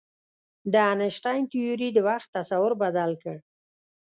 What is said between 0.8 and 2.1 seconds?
انیشتین تیوري د